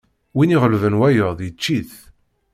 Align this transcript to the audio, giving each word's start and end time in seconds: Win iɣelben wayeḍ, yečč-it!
Win 0.35 0.53
iɣelben 0.55 0.97
wayeḍ, 0.99 1.39
yečč-it! 1.43 1.91